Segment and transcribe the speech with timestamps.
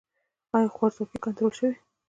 [0.55, 1.71] آیا خوارځواکي کنټرول شوې؟